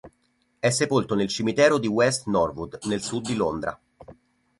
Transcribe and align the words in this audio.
È 0.57 0.69
sepolto 0.71 1.13
nel 1.13 1.27
cimitero 1.27 1.77
di 1.77 1.85
West 1.85 2.25
Norwood 2.25 2.79
nel 2.85 3.03
sud 3.03 3.27
di 3.27 3.35
Londra. 3.35 3.79